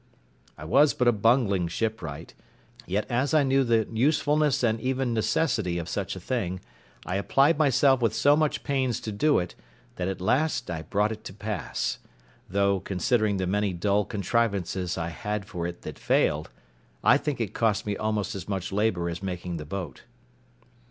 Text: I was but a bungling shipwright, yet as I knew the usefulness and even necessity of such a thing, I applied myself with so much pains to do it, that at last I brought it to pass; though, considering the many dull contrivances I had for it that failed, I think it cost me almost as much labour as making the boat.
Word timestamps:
I 0.57 0.65
was 0.65 0.95
but 0.95 1.07
a 1.07 1.11
bungling 1.11 1.67
shipwright, 1.67 2.33
yet 2.87 3.05
as 3.07 3.35
I 3.35 3.43
knew 3.43 3.63
the 3.63 3.87
usefulness 3.91 4.63
and 4.63 4.81
even 4.81 5.13
necessity 5.13 5.77
of 5.77 5.87
such 5.87 6.15
a 6.15 6.19
thing, 6.19 6.59
I 7.05 7.17
applied 7.17 7.59
myself 7.59 8.01
with 8.01 8.15
so 8.15 8.35
much 8.35 8.63
pains 8.63 8.99
to 9.01 9.11
do 9.11 9.37
it, 9.37 9.53
that 9.97 10.07
at 10.07 10.19
last 10.19 10.71
I 10.71 10.81
brought 10.81 11.11
it 11.11 11.23
to 11.25 11.33
pass; 11.35 11.99
though, 12.49 12.79
considering 12.79 13.37
the 13.37 13.45
many 13.45 13.73
dull 13.73 14.03
contrivances 14.03 14.97
I 14.97 15.09
had 15.09 15.45
for 15.45 15.67
it 15.67 15.83
that 15.83 15.99
failed, 15.99 16.49
I 17.03 17.17
think 17.19 17.39
it 17.39 17.53
cost 17.53 17.85
me 17.85 17.95
almost 17.95 18.33
as 18.33 18.49
much 18.49 18.71
labour 18.71 19.07
as 19.07 19.21
making 19.21 19.57
the 19.57 19.65
boat. 19.65 20.05